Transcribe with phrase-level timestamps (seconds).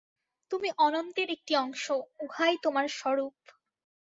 [0.51, 1.83] তুমি অনন্তের একটি অংশ,
[2.19, 3.35] উহাই তোমার স্বরূপ।